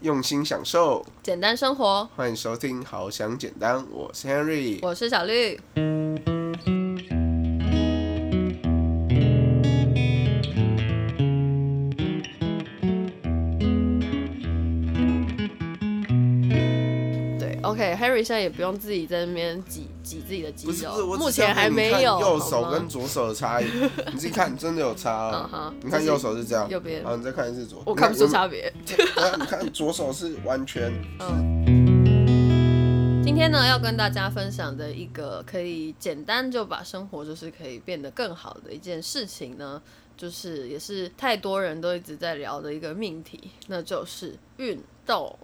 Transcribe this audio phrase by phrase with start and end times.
[0.00, 2.08] 用心享受，简单生活。
[2.14, 5.58] 欢迎收听《好想简单》，我是 Henry，我是小绿。
[18.22, 22.20] 现在也不用自己在那边挤挤自己的肌不是不是，肉，我目前还没有。
[22.20, 23.66] 右手跟左手的差异，
[24.12, 25.74] 你自己看，真的有差嗯啊。
[25.82, 28.72] 你看右手是这样，右边好，你再看一次左，我看不出差别。
[29.48, 30.92] 看左手是完全，
[33.22, 39.80] 今天呢，要跟大家分享的一个可以简单就把生活就是可以变得更好的一件事情呢，
[40.16, 45.36] 就是也是太多人都一直在聊的一个命题，那就是运动。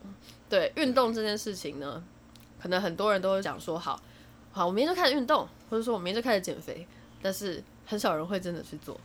[0.47, 2.02] 对运动这件事情呢，
[2.64, 4.00] 可能很多人都会讲说，好
[4.50, 6.88] 好，我明天就开始运动，或者说我明天就开始减肥，
[7.20, 8.98] 但是很少人会真的去做。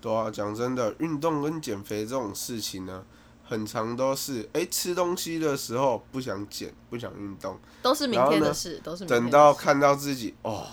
[0.00, 3.04] 对啊，讲真的，运动跟减肥这种事情呢，
[3.44, 10.66] 很长都是，哎、吃东西的时候不想减，不想运动，都是明天的事，都是明天等的事到看到自己哦，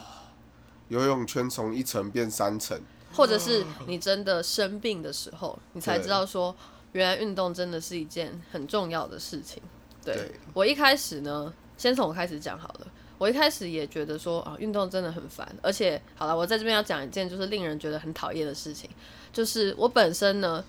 [0.88, 2.82] 游泳圈从一层变三层，
[3.14, 6.56] 或者是你真的生病的时候，你才知道说，
[6.94, 9.62] 原来运动真的是一件很重要的事情。
[10.04, 12.88] 对对我一开始呢，先从我开始讲好了。
[13.18, 18.90] 我一开始也觉得说啊，运动真的很烦，而且好了，我在这边要讲一件就是令人觉得很讨厌的事情，
[19.32, 20.62] 就是我本身呢，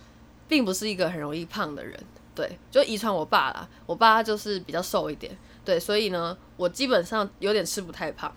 [0.46, 1.98] 并不是一个很容易胖的人，
[2.36, 8.32] 对，就遗传我爸啦，我爸他就是比较瘦一点，对，所以呢，我基本上有点吃不太胖，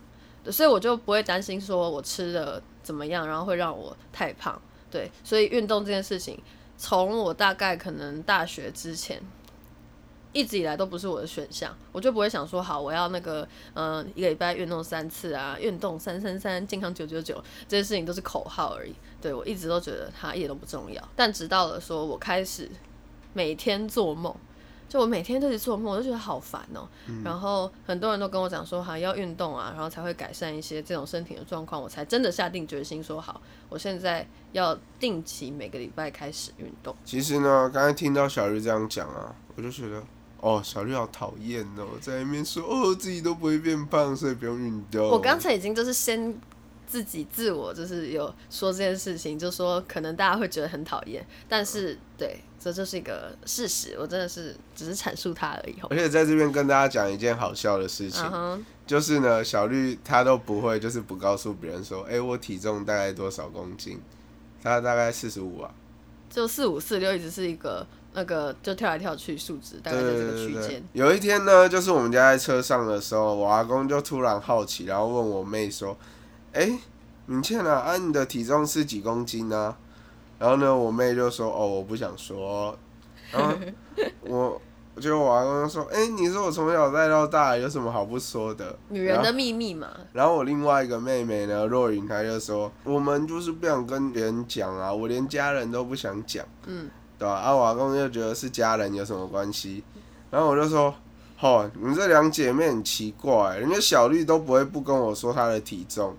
[0.51, 4.59] 所以我就不会担心说我吃的怎么样，然后会让我太胖，
[4.89, 6.41] 对，所以运动这件事情，
[6.79, 9.21] 从我大概可能大学之前。
[10.31, 18.93] 一直以来都不是我的选项，我就不会想说好，我要那个，嗯、一个礼拜运动三次啊，运动三三三，健康九九九，这些事情都是口号而已。
[19.21, 22.69] 对我一直都觉得它一点都不重要，但直到了说我开始
[23.33, 24.33] 每天做梦，
[24.87, 26.87] 就我每天都是做梦，我就觉得好烦哦、
[27.23, 36.95] 然后很多人都跟我讲说，哈要运动啊，然后才会改善一些这种身体的状况，我才真的下定决心说好，我现在要定期每个礼拜开始运动。
[37.03, 40.01] 其实呢，刚才听到小鱼这样讲啊，我就觉得，
[40.41, 45.09] 哦，小绿好讨厌哦，在那边说哦自己都不会变胖，所以不用运动。
[45.09, 46.35] 我刚才已经就是先
[46.87, 55.75] 自己自我就是有说这件事情，就说可能大家会觉得很讨厌，但是对，这就是一个事实，我真的是只是阐述它而已。
[55.89, 58.23] 而且在这边跟大家讲一件好笑的事情，
[58.87, 64.01] 就是呢，小绿他都不会，就是不告诉别人说，哎、我体重大概多少公斤，
[64.63, 65.71] 他大概四十五啊，
[66.27, 70.83] 就四五四六一直是一个那个就跳来跳去数值，大概在这个区对间。
[70.93, 75.95] 有一天呢，就是我们家在车上的时候，我阿公就突然好奇，然后问我妹说
[76.53, 76.71] ：“哎、
[77.27, 79.75] 敏倩啊，啊你的体重是几公斤呢、
[80.39, 82.77] 然后呢，我妹就说：“哦，我不想说。”
[83.31, 83.53] 然后
[84.21, 84.59] 我，
[84.99, 97.53] 就我阿公说：“哎、你说我从小带到大，有什么好不说的？”女人的秘密嘛，然后我另外一个妹妹呢，若云，她就说：“我们就是不想跟别人讲啊，我连家人都不想讲。”嗯，对吧、啊？
[97.53, 99.83] 我阿公就觉得是家人有什么关系，
[100.31, 100.95] 然后我就说
[101.41, 106.15] ：“哦，你们这两姐妹很奇怪，人家小绿都不会不跟我说她的体重，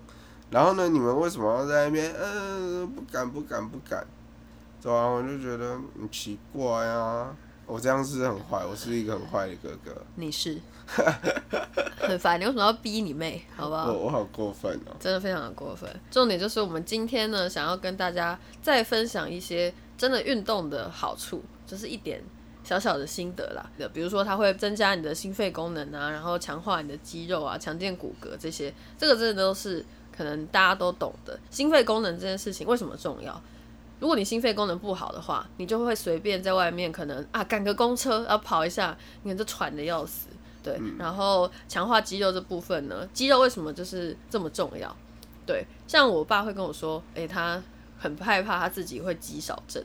[0.51, 2.13] 然后呢，你们为什么要在那边？
[2.21, 4.05] 嗯、不敢，不敢，不敢。”
[4.81, 7.35] 对啊，我就觉得很奇怪啊。
[7.67, 10.59] 我这样是很坏，我是一个很坏的哥哥，你是
[12.01, 13.45] 很烦，你为什么要逼你妹？
[13.55, 13.85] 好不好？
[13.93, 14.91] 我我好过分哦。
[14.99, 15.89] 真的非常的过分。
[16.09, 22.19] 重点就是我们今天呢，想要跟大家再分享一些真的运动的好处，就是一点
[22.63, 23.63] 小小的心得啦。
[23.93, 31.39] 比如说，它会增加你的心肺功能啊，然后强化你的肌肉啊，强健骨骼这些，这个真的都是可能大家都懂的。
[31.51, 33.39] 心肺功能这件事情为什么重要？
[33.99, 40.29] 如果你心肺功能不好的话，你就会随便在外面可能啊赶个公车，啊跑一下，你可能就喘的要死。
[40.63, 44.95] 对，然后强化肌肉这部分呢，肌肉为什么就是这么重要？
[45.45, 47.61] 对，像我爸会跟我说，诶、他
[48.01, 49.83] 很害怕他自己会肌少症，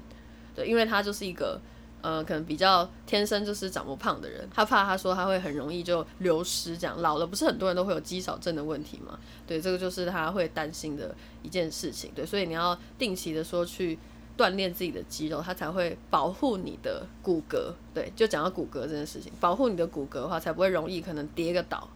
[0.54, 1.60] 对，因为他就是一个
[2.00, 9.18] 呃，可能比较天生就是长不胖的人，他怕他说他会很容易就流失，这样老了不是很多人都会有肌少症的问题嘛？
[9.46, 13.98] 对，这个就是他会担心的一件事情，对，所以你要定期的说去
[14.38, 17.72] 锻炼自己的肌肉，他才会保护你的骨骼。
[17.92, 21.88] 对，就讲到骨骼这件事情，保护你的骨骼的话，才不会容易可能跌个倒，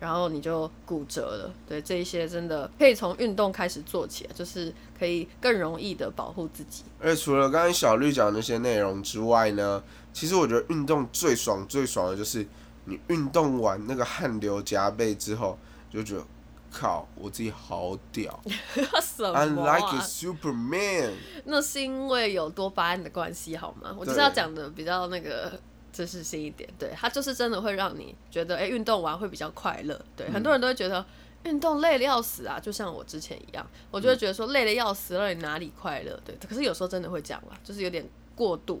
[0.00, 1.54] 然后你就骨折了。
[1.66, 6.84] 对，这一些真的可以从运动开始做起来，就是可以更容易的保护自己。
[7.00, 12.46] 而除了刚才小绿讲的那些内容之外呢，其实我觉得运动最爽最爽的就是
[12.84, 15.58] 你运动完那个汗流浃背之后，
[15.90, 16.24] 就觉得
[16.70, 18.38] 靠，我自己好屌
[19.02, 21.12] 什么、，I'm 啊？like a Superman。
[21.44, 23.94] 那是因为有多巴胺的关系，好吗？
[23.98, 25.58] 我就是要讲的比较那个，
[25.98, 30.00] 这是新一点，对，它就是真的会让你觉得，哎、运动完会比较快乐。
[30.16, 31.04] 对，很多人都会觉得
[31.42, 36.16] 运动累的要死啊，就像我之前一样，我就会觉得说累的要死，让你哪里快乐？
[36.24, 38.80] 对，可是有时候真的会这样啦，就是有点过度。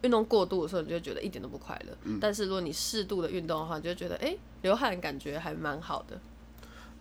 [0.00, 1.94] 运动过度的时候，你就会觉得一点都不快乐。
[2.04, 6.18] 嗯但是如果你适度的运动的话，你就会觉得，哎、流汗感觉还蛮好的。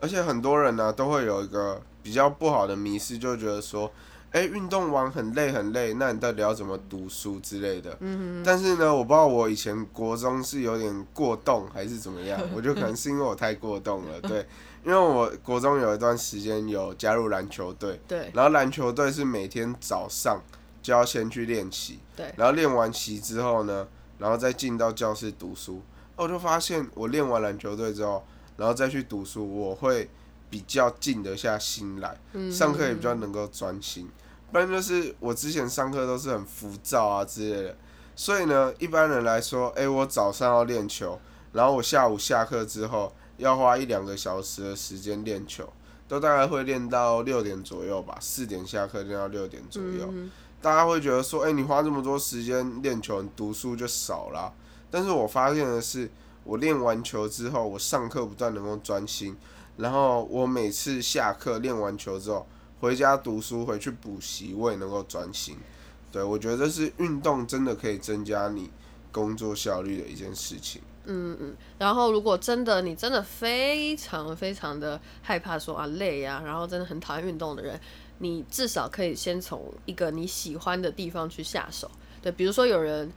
[0.01, 3.89] 而且很多人呢、都会有一个比较不好的迷失，就觉得说，
[4.33, 7.95] 哎、运动完很累很累，那你到底要怎么读书之类的？
[8.00, 14.45] 嗯但是呢，我不知道我以前国中是有点过动还是怎么样， 我觉得可能是因为我太过动了，对，
[14.83, 20.41] 因为我国中有一段时间有加入篮球队，对然后篮球队是每天早上
[20.81, 23.88] 就要先去练习，对，然后练完习之后呢，
[24.18, 25.79] 然后再进到教室读书。
[26.15, 28.24] 我就发现我练完篮球队之后，
[28.57, 30.09] 然后再去读书，我会
[30.50, 32.18] 比较静得下心来，
[32.51, 34.09] 上课也比较能够专心。
[34.53, 37.75] 不然就是我之前上课都是很浮躁啊之类的，
[38.15, 41.19] 所以呢，一般人来说，诶，我早上要练球，
[41.53, 45.67] 然后我下午下课之后要花一两个小时的时间练球，
[46.07, 50.13] 都大概会练到六点左右吧，四点下课练到六点左右。
[50.61, 54.53] 大家会觉得说，哎、你花这么多时间练球，你读书就少啦。
[54.91, 56.07] 但是我发现的是，
[56.44, 59.35] 我练完球之后，我上课不断能够专心，
[59.77, 62.45] 然后我每次下课练完球之后，
[62.83, 65.56] 回家读书，回去补习，我也能够专心。
[66.12, 68.69] 对我觉得这是运动真的可以增加你
[69.09, 70.81] 工作效率的一件事情。
[71.06, 77.80] 嗯嗯然后，如果真的你真的非常非常的害怕说啊累啊，然后真的很讨厌运动的人，
[78.18, 81.89] 你至少可以先从一个你喜欢的地方去下手。
[82.21, 83.09] 对，比如说有人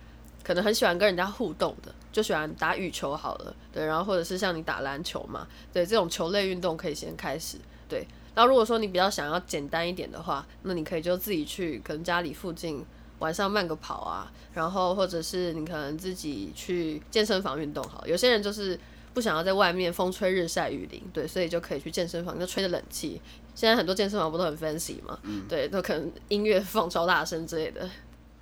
[0.44, 7.58] 可能很喜欢跟人家互动的，就喜欢打羽球好了，对，然后或者是像你打篮球嘛，对，这种球类运动可以先开始，
[7.88, 8.06] 对。
[8.36, 12.84] 然后如果说你比较想要简单一点的话，那你可以就自己去，可能家里附近
[13.20, 18.08] 晚上慢个跑啊，然后或者是你可能自己去健身房运动好了。
[18.08, 18.78] 有些人就是
[19.14, 23.18] 不想要在外面风吹日晒雨淋，对，所以就可以去健身房，就吹着冷气。
[23.54, 25.18] 现在很多健身房不都很 fancy 嘛，
[25.48, 27.88] 对，都可能音乐放超大声之类的，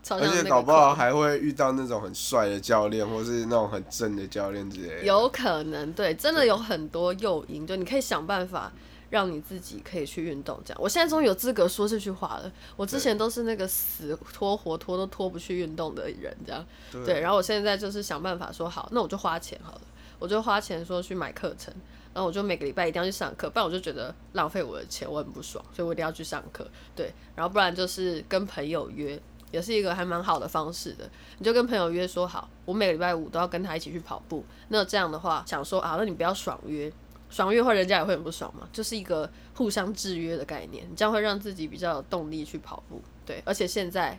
[0.03, 5.05] 超而且搞不好还会遇到那种很帅的教练，或是那种很正的教练之类的。
[5.05, 8.73] 有可能，对，真的有很多诱因，就你可以想办法
[9.11, 10.61] 让你自己可以去运动。
[10.65, 12.53] 这样，我现在终于有资格说这句话了。
[12.77, 16.65] 我之前都是那个死拖活拖都拖不去运动的人，这样
[17.05, 17.21] 对。
[17.21, 19.83] 然后我现在就是想办法说好，那我就花钱好了，
[20.19, 21.73] 我就花钱说去买课程，
[22.13, 26.67] 然后我就每个礼拜一定要去上课，不然我就觉得浪费我的钱，我很不爽，所以我一定要去上课。
[26.97, 29.21] 对，然后不然就是跟朋友约。
[29.53, 31.09] 也是一个还蛮好的方式的，
[31.39, 34.45] 你就跟朋友约说好，我每个礼拜五都要跟他一起去跑步。
[34.67, 36.93] 那这样的话，想说啊，那你不要爽约，
[37.35, 43.03] 爽约的话人家也会很不爽嘛，就是一个互相制约的概念，你这样会让自己比较有动力去跑步。
[43.27, 44.17] 对，而且现在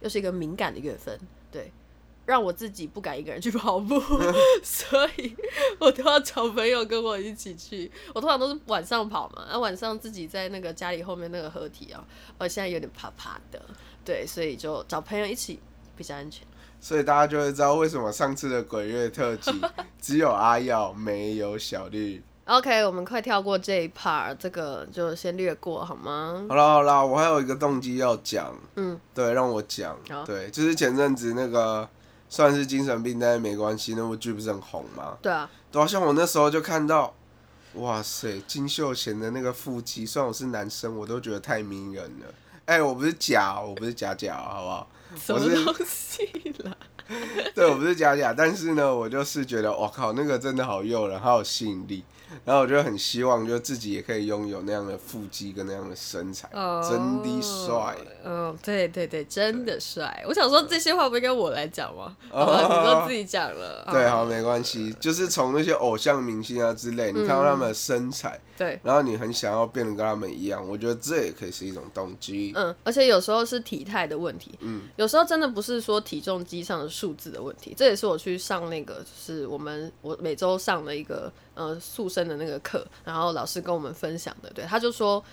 [0.00, 1.20] 又是一个敏感的月份，
[1.52, 1.70] 对，
[2.24, 4.00] 让我自己不敢一个人去跑步，
[4.64, 5.36] 所以
[5.78, 7.92] 我都要找朋友跟我一起去。
[8.14, 12.02] 我通常都是晚上跑嘛，那、晚上自己在那个家里后面那个合体啊，
[12.38, 13.60] 我现在有点怕怕的，
[14.02, 15.60] 对，所以就找朋友一起
[15.94, 16.46] 比较安全。
[16.80, 19.50] 所以大家就会知道为什么上次的鬼月特辑
[20.00, 22.22] 只有阿耀没有小绿。
[22.46, 26.44] OK，我们快跳过这一 part，这个就先略过好吗？
[26.46, 31.88] 好了好了，我还有一个动机要讲，嗯，对，让我讲好，对，就是前阵子那个
[32.28, 35.16] 算是精神病，但是没关系，那部剧不是很红吗？
[35.22, 37.14] 对啊，对啊，像我那时候就看到，
[37.76, 42.26] 哇塞，金秀贤的那个腹肌，虽然我是男生，我都觉得太迷人了。
[42.66, 44.88] 哎、我不是假哦，我不是假假哦，好不好？
[45.16, 46.24] 什么东西
[46.64, 46.76] 啦？
[47.54, 52.02] 对，我不是假假，但是呢，我就是觉得，我靠，那个真的好诱人，好有吸引力。
[52.44, 56.48] 然后我就很希望，就自己也可以拥有那样的腹肌跟那样的身材，
[56.82, 57.96] 真的帅。
[58.24, 60.24] 嗯，对对对，真的帅。
[60.26, 62.16] 我想说这些话不应该我来讲吗？
[62.32, 63.86] 哦 好吧，你都自己讲了。
[63.92, 72.52] 对，啊好，没关系，就是从那些偶像明星啊之类，你看到他们的身材，对，然后你很想要变得跟他们一样，我觉得这也可以是一种动机。
[72.54, 85.24] 嗯，而且有时候是体态的问题，嗯，有时候真的不是说体重机上的数字的问题，这也是我去上那个，就是我们我每周上的一个呃塑身的那个课，然后老师跟我们分享的，对，他就说。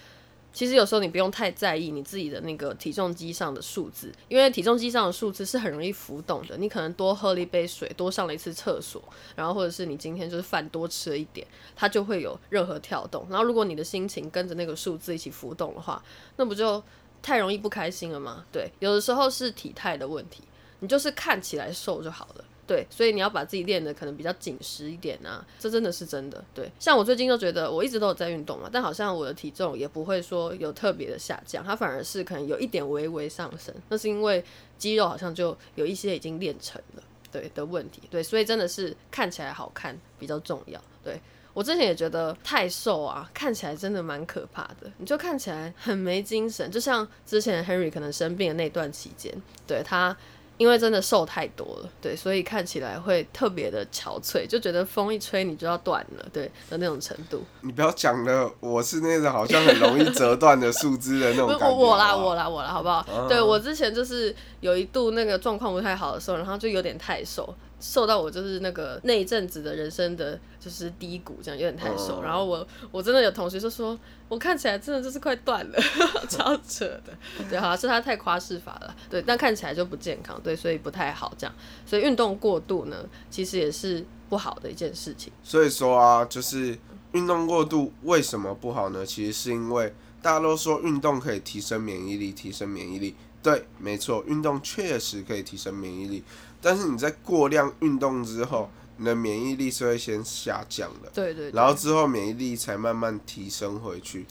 [0.53, 6.57] 其实有时候你不用太在意你自己的那个体重机上的数字，因为体重机上的数字是很容易浮动的。
[6.57, 9.01] 你可能多喝了一杯水，多上了一次厕所，
[9.35, 13.25] 然后或者是你今天就是饭多吃了一点，它就会有任何跳动。
[13.29, 16.03] 然后如果你的心情跟着那个数字一起浮动的话，
[16.35, 16.83] 那不就
[17.21, 18.45] 太容易不开心了吗？
[18.51, 20.43] 对，有的时候是体态的问题，
[20.79, 22.45] 你就是看起来瘦就好了。
[22.71, 26.41] 对，所以你要把自己练的可能比较紧实一点啊，这真的是真的。
[26.53, 34.41] 对，像我最近就觉得我一直都有在运动嘛，但好像我的体重也不会说有特别的下降，它反而是可能有一点微微上升，那是因为
[34.77, 37.03] 肌肉好像就有一些已经练成了。
[37.29, 40.81] 对的问题，对，所以真的是看起来好看比较重要。
[41.03, 41.19] 对
[41.53, 49.33] 我之前也觉得太瘦啊，看起来真的蛮可怕的，你就看起来很没精神，就像之前 Henry 可能生病的那段期间，
[49.67, 50.15] 对他。
[50.61, 57.43] 因为真的瘦太多了，对，所以看起来会特别的憔悴，就觉得风一吹你就要断了，对的那种程度。
[57.61, 61.75] 你不要讲了，我是那种好像很容易折断的树枝的那种感觉。
[61.75, 63.27] 我啦，我啦，我啦，好不好？
[63.27, 67.51] 对我之前就是有一度那个状况不太好的时候，然后就有点太瘦。
[67.81, 72.21] 瘦到我就是那个那一阵子的人生的就是低谷，这样有点太瘦。
[72.21, 73.97] 然后我我真的有同学就说，
[74.29, 75.79] 我看起来真的就是快断了，
[76.29, 77.11] 超扯的。
[77.49, 78.95] 对，好像是他太夸饰法了。
[79.09, 81.53] 对，但看起来就不健康，对，所以不太好这样。
[81.85, 85.33] 所以运动过度呢，其实也是不好的一件事情。
[85.43, 86.77] 所以说啊，就是
[87.13, 89.03] 运动过度为什么不好呢？
[89.03, 93.15] 其实是因为大家都说运动可以提升免疫力，提升免疫力。
[93.43, 96.23] 对，没错，运动确实可以提升免疫力。
[96.61, 101.09] 但是你在过量运动之后，你的免疫力是会先下降的。
[101.13, 101.49] 对对。
[101.51, 104.25] 然后之后免疫力才慢慢提升回去。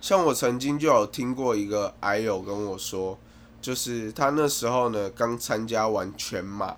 [0.00, 3.18] 像我曾经就有听过一个癌友跟我说，
[3.60, 6.76] 就是他那时候呢刚参加完全马，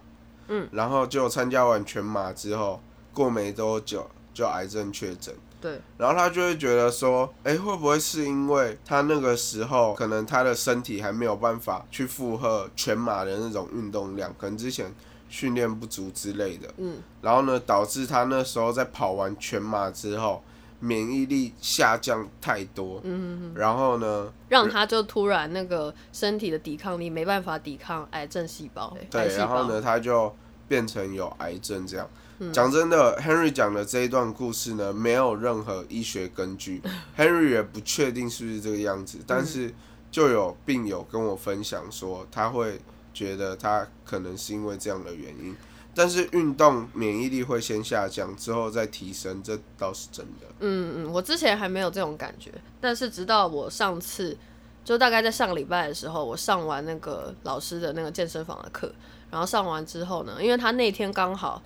[0.49, 2.81] 嗯，然后就参加完全马之后，
[3.13, 5.35] 过没多久就癌症确诊。
[5.61, 14.95] 对，然后他就会觉得说，哎，会不会是因为他那个时候可能他的身体还没有办法去负荷全马的那种运动量，可能之前
[15.29, 20.43] 训练不足之类的，嗯，然后呢，导致他那时候在跑完全马之后，
[20.81, 30.33] 免疫力下降太多，嗯，然后呢，让他就突然那个身体的抵抗力没办法抵抗癌症细胞，对，然后呢，他就
[30.69, 32.09] 变成有癌症这样。
[32.53, 36.81] 讲真的，Henry 讲的这一段故事呢，没有任何医学根据，
[37.19, 39.19] Henry 也不确定是不是这个样子。
[39.27, 39.75] 但是
[40.13, 42.81] 就有病友跟我分享说，他会
[43.13, 45.57] 觉得他可能是因为这样的原因。
[45.95, 50.47] 但是运动免疫力会先下降，之后再提升，这倒是真的。
[50.61, 54.37] 嗯嗯，我之前还没有这种感觉，但是直到我上次，
[54.85, 58.95] 就大概在上个礼拜的时候，我上完那个老师的那个健身房的课，
[59.31, 61.63] 然后上完之后呢，因为他那天刚好。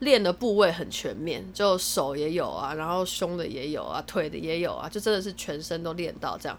[0.00, 6.58] 练的部位很全面，就手也有啊，然后胸的也有啊，腿的也有啊，就真的是全身都练到这样。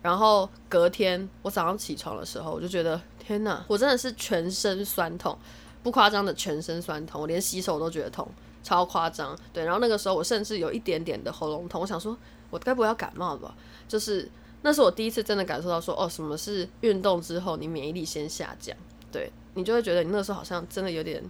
[0.00, 5.38] 然后隔天我早上起床的时候，我就觉得天哪，我真的是全身酸痛，
[5.82, 8.26] 不夸张的全身酸痛，我连洗手都觉得痛，
[8.62, 9.38] 超夸张。
[9.52, 12.16] 对，然后那个时候我甚至有一点点的喉咙痛，我想说
[12.48, 13.54] 我该不会要感冒吧？
[13.86, 14.26] 就是
[14.62, 18.74] 那是我第一次真的感受到说，哦，什么是运动之后你免疫力先下降？
[19.12, 21.22] 对你就会觉得你那时候好像真的有点。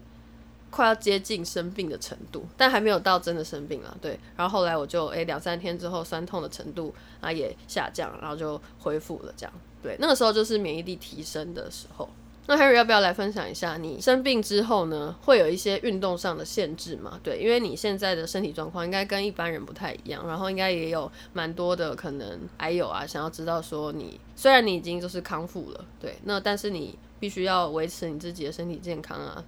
[0.71, 3.97] 快要接近生病的程度，但还没有到真的生病了。
[4.03, 9.33] 对，然后后来我就诶两三天之后，酸痛的程度啊也下降，然后就恢复了。
[9.35, 12.07] 这样，对，那个时候就是免疫力提升的时候。
[12.47, 17.19] 那 Harry 要不要来分享一下你生病之后呢，会有一些运动上的限制吗？
[17.23, 29.45] 对，因为你现在的身体状况应该跟一般人不太一样，然后应该也有蛮多的可能还有啊，想要知道说你虽然你已经就是康复了，对，那但是你必须要维持你自己的身体健康啊。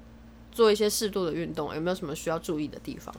[0.52, 3.14] 做一些适度的运动，有没有什么需要注意的地方？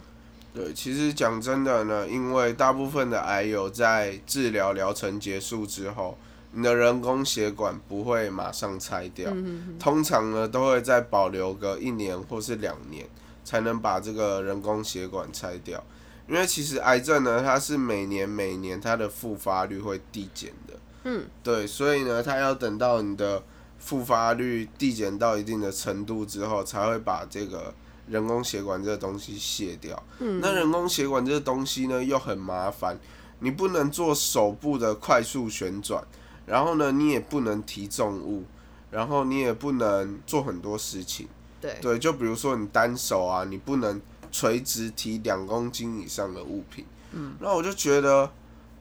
[0.53, 6.17] 对，其实讲真的呢，因为大部分的癌友在治疗疗程结束之后，
[6.51, 9.31] 你的人工血管不会马上拆掉，
[9.79, 13.08] 通常呢都会再保留个一年或是两年，
[13.46, 15.81] 才能把这个人工血管拆掉。
[16.27, 20.74] 因为其实癌症呢，它是每年每年它的复发率会递减的，
[21.05, 23.41] 嗯，对，所以呢，它要等到你的。
[23.82, 27.74] 复发率递减到一定的程度之后，才会把这个
[28.08, 30.02] 人工血管这个东西卸掉。
[30.20, 32.98] 嗯，那人工血管这个东西呢，又很麻烦，
[33.40, 36.04] 你不能做手部的快速旋转，
[36.46, 38.44] 然后呢，你也不能提重物，
[38.92, 41.28] 然后你也不能做很多事情。
[41.60, 44.00] 对，对，就比如说你单手啊，你不能
[44.32, 46.86] 垂直提两公斤以上的物品。
[47.12, 48.32] 嗯，那我就觉得，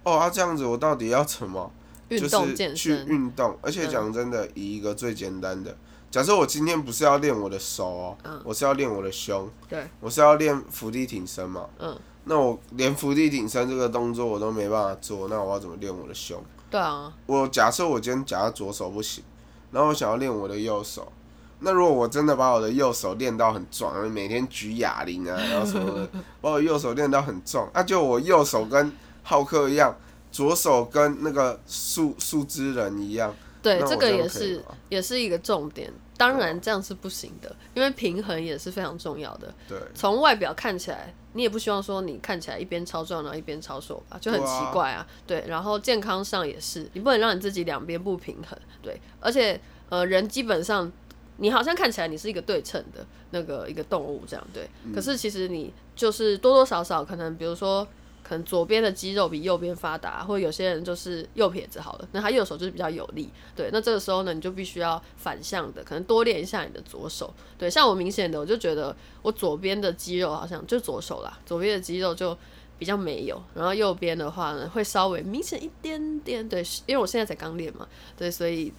[0.04, 1.73] 哦，啊，这样子我到底要怎么？
[2.10, 5.76] 就是去运动，而且讲真的，以一个最简单的，
[6.10, 16.42] 假设我今天不是要练我的手哦，我是要练我的胸，对，我是要练伏地挺身嘛，嗯，那我连伏地挺身这个动作我都没办法做，那我要怎么练我的胸？
[16.68, 19.22] 对啊，我假设我今天假设左手不行，
[19.70, 21.12] 然后我想要练我的右手，
[21.60, 26.08] 那如果我真的把我的右手练到很壮，每天举哑铃啊，然后什么的，
[26.40, 29.96] 把我右手练到很壮，那就我右手跟浩克一样。
[30.30, 35.92] 左手跟那个树树枝人一样，对，这个也是也是一个重点。
[36.16, 39.54] 当然这样是不行的，因为平衡也是非常重要的。
[39.66, 45.06] 对，从外表看起来，你也不希望说你看起来一边超壮然后一边超瘦吧，就很奇怪啊。
[45.26, 48.58] 对，然后健康上也是，你不能让你自己两边不平衡。
[48.82, 49.58] 对，而且
[49.88, 50.92] 呃，人基本上
[51.38, 57.88] 你好像看起来你是一个对称的那个一个动物这样对，嗯可是其实你就是多多少少可能，比如说
[58.22, 72.36] 可能左边的肌肉比右边发达，或者有些人就是右撇子好了，那他右手就是比较有力，对，那这个时候呢，你就必须要反向的，可能多练一下你的左手，对，像我明显的我就觉得我左边的肌肉好像就左手啦，左边的肌肉就。
[72.78, 77.86] 比较没有，然后右边的话呢，会稍微明显一点点，对，因为我现在才刚练嘛，
[78.16, 78.72] 对，所以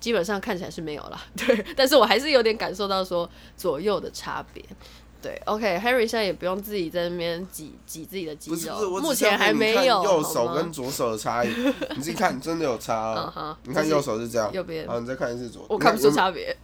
[0.00, 4.64] 基本上看起来是没有啦，对，但是我还是有点感受到说左右的差别。
[5.22, 10.02] 对，OK，Harry、现在也不用自己在那边挤挤自己的肌肉，不是不是，我目前还没有。
[10.02, 11.48] 右手跟左手的差异，
[11.96, 16.56] 你自己看，真的有差你看右手是这样，右边好，你再看一次左，我看不出差别。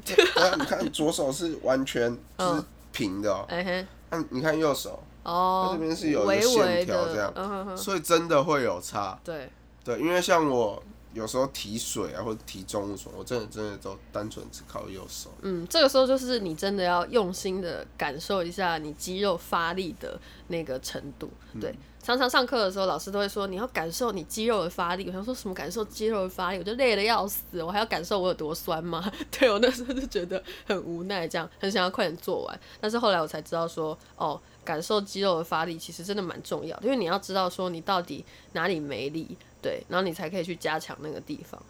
[0.59, 9.19] 你看左手是完全 就是嗯平的哦，哎嘿，那你看右手，哦，它这边是有一个线条这样嗯哼哼，所以真的会有差。
[9.23, 9.51] 对，
[9.85, 10.83] 对，因为像我
[11.13, 15.31] 有时候提水啊，或者提重物什么，我真的真的都单纯只靠右手。
[15.43, 21.31] 嗯，这个时候就是你真的要用心的感受一下你肌肉发力的那个程度。
[21.55, 21.75] 嗯对，
[22.07, 25.05] 常常上课的时候，老师都会说你要感受你肌肉的发力。
[25.09, 26.59] 我想说什么感受肌肉的发力？
[26.59, 29.11] 我就累得要死，我还要感受我有多酸吗？
[29.33, 32.61] 对我那时候就觉得很无奈，这样很想要快点做完。
[32.81, 41.61] 但是后来我才知道说，哦，感受肌肉的发力其实真的蛮重要的，因为你要知道说你到底哪里没力，对，然后你才可以去加强那个地方。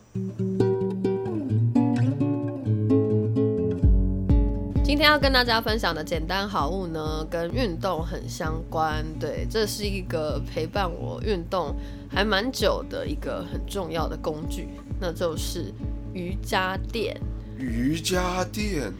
[4.97, 9.05] 今天要跟大家分享的简单好物呢，跟运动很相关。
[9.21, 11.77] 对，这是一个陪伴我运动
[12.11, 15.71] 还蛮久的一个很重要的工具，那就是
[16.15, 17.15] 瑜伽垫。
[17.59, 18.91] 瑜伽垫，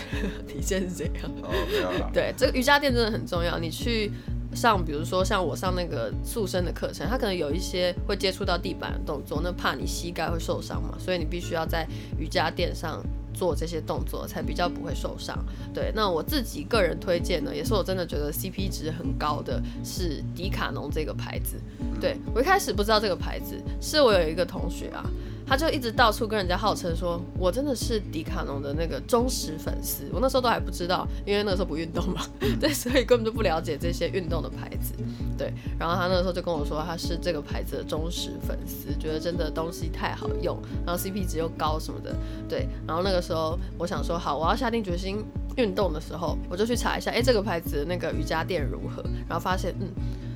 [0.46, 1.14] 体现是这样。
[1.42, 2.10] 哦，没有啦。
[2.12, 3.58] 对，这个瑜伽垫真的很重要。
[3.58, 4.12] 你去
[4.54, 13.02] 上，比如说像我上那个塑身的课程，它可能有一些会接触到地板的动作，那怕你膝盖会受伤嘛，所以你必须要在瑜伽垫上
[13.36, 15.38] 做这些动作，才比较不会受伤。
[15.74, 21.60] 对，那我自己个人推荐呢，也是我真的觉得 CP 值很高的，是迪卡侬这个牌子。
[22.00, 25.04] 对我一开始不知道这个牌子，是我有一个同学啊，
[25.46, 30.02] 他就一直到处跟人家号称说，我真的是迪卡侬的那个忠实粉丝。
[30.12, 32.22] 我那时候都还不知道，因为那个时候不运动嘛，
[32.60, 34.92] 对，所以根本就不了解这些运动的牌子。
[35.38, 42.14] 对，然后他那个时候就跟我说，他是这个牌子的忠实粉丝，觉得真的东西太好用，然后 CP 值又高什么的。
[42.48, 45.24] 对，然后那个时候我想说，好，我要下定决心
[45.56, 49.02] 运动的时候，我就去查一下，哎，这个牌子的那个瑜伽垫如何？
[49.28, 49.86] 然后发现，嗯。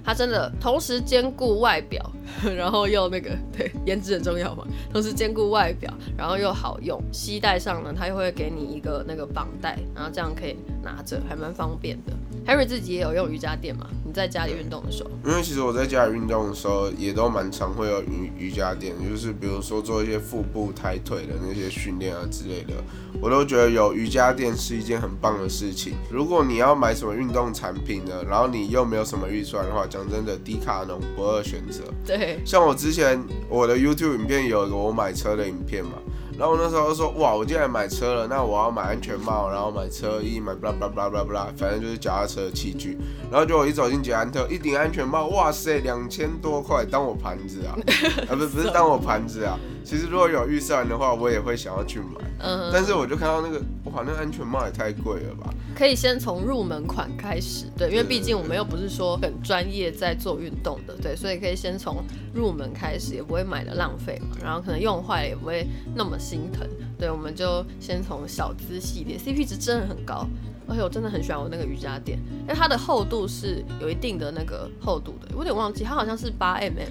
[0.04, 2.04] 它真的同时兼顾外表，
[2.56, 7.00] 然后又那个对颜值很重要嘛，同时兼顾外表，然后又好用。
[7.12, 12.12] 系带上呢，它又会给你一个那个绑带，然后这样可以拿着，还蛮方便的。
[12.46, 13.86] Harry 自己也有用瑜伽垫嘛？
[14.04, 22.74] 你在家里运动的时候，因为其实我在家里运动的时候，也都蛮常会有瑜瑜伽垫，就是比如说做一些腹部抬腿的那些训练啊之类的，
[23.20, 25.94] 我都觉得有瑜伽垫是一件很棒的事情。
[26.10, 31.84] 如果你要买什么运动产品呢，然后你又没有什么预算的话，讲真的，低卡侬不二选择。
[32.04, 35.92] 对，像我之前我的 YouTube 影片有一个我买车的影片嘛，
[36.40, 42.96] 然后我那时候就说哇，我竟然买车了，那我要买安全帽，然后买车衣，买 blah blah blah blah blah，反正就是脚踏车的器具。
[43.30, 47.76] 然后就我一走进捷安特，一顶安全帽，哇塞，两千多块当我盘子啊，
[48.26, 49.58] 啊不是不是当我盘子啊。
[49.90, 52.20] 其实如果有预算的话，我也会想要去买。
[52.38, 55.52] 嗯，但是我就看到那个，哇，那个安全帽也太贵了吧？
[55.74, 66.64] 可以先从入门款开始，对，因为毕竟我们又不是说很专业在做运动的，对，所以可以先从入门开始，也不会买的浪费嘛，然后可能用坏了也不会那么心疼，
[66.96, 70.24] 对，我们就先从小资系列，CP 值真的很高，
[70.68, 76.86] 而且我真的很喜欢我那个瑜伽垫，因为它的厚度是有一定的那个厚度的，我有点忘记，它好像是八 mm，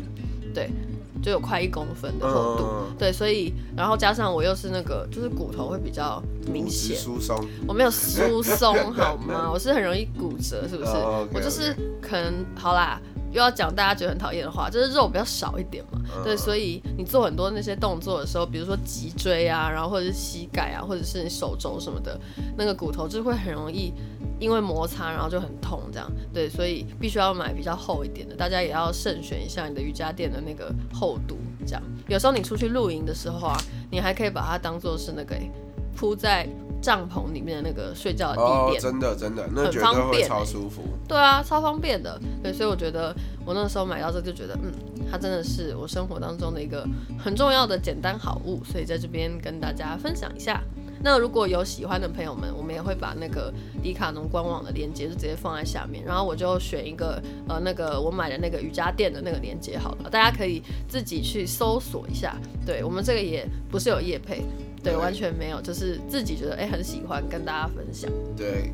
[0.53, 0.69] 对，
[1.21, 6.97] 就有快一公分的厚度，嗯，对，所以然后加上我又是那个就是骨头会比较明显。
[6.97, 9.49] 疏松，我没有疏松 好吗？
[9.51, 10.91] 我是很容易骨折，是不是？
[11.33, 12.99] 我就是可能好啦，
[13.31, 15.99] 又要讲大家觉得很讨厌的话，就是肉比较少一点嘛。
[16.15, 22.19] 嗯对，所以你做很多那些动作的时候，比如说脊椎啊，然后或者是膝盖啊，或者是你手肘什么的，
[22.57, 23.93] 那个骨头就会很容易
[24.39, 26.09] 因为摩擦，然后就很痛这样。
[26.33, 31.37] 对，所以必须要买比较厚一点的，大家也要慎选一下你的瑜伽垫的那个厚度。
[31.65, 33.57] 这样，有时候你出去露营的时候啊，
[33.91, 35.51] 你还可以把它当做是那个欸
[35.95, 36.47] 铺在
[36.81, 38.81] 帐篷里面的那个睡觉的地哦，垫。
[38.81, 40.83] 真的真的，那很绝对会方便欸超舒服。
[41.07, 42.19] 对啊，超方便的。
[42.41, 43.13] 对，所以我觉得
[43.45, 44.71] 我那时候买到这就觉得，嗯，
[45.11, 50.63] 它真的是我生活当中的一个很重要的简单好物，所以在这边跟大家分享一下。
[51.01, 62.35] 那如果有喜欢的朋友们，我们也会把那个迪卡侬官网的链接就直接放在下面，然后我就选一个呃那个我买的那个瑜伽垫的那个链接好了，大家可以自己去搜索一下。
[62.65, 64.43] 对我们这个也不是有业配，
[64.83, 68.11] 对，完全没有，就是自己觉得哎、很喜欢跟大家分享。
[68.35, 68.69] 对。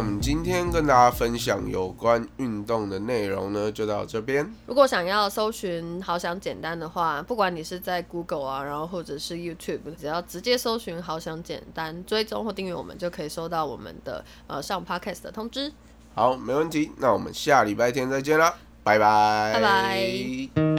[0.00, 4.50] 我们今天跟大家分享有关运动的内容呢，就到这边。
[4.64, 15.70] 如果想要搜寻“好想简单”的话，不管你是在 Google 啊，然后或者是 YouTube，只要直接搜寻“好想简单”，追踪或订阅我们，就可以收到我们的呃上 Podcast 的通知。
[16.14, 16.92] 好，没问题。
[16.96, 20.69] 那我们下礼拜天再见啦，拜拜，拜拜。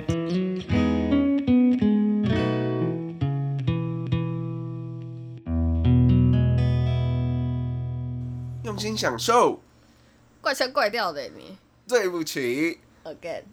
[8.92, 9.62] 心享受。
[10.42, 13.44] 怪腔怪调的你对不起，，again，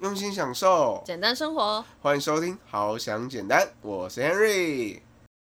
[0.00, 1.00] 用心享受。
[1.06, 4.98] 简单生活欢迎收听《好想简单》，我是 Henry。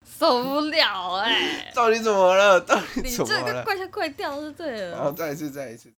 [0.05, 2.61] 受不了哎、到底怎么了？
[2.61, 3.39] 到底你怎么了？
[3.39, 4.91] 这个怪腔怪调是对了。
[4.91, 5.87] 然后再一次，再一次。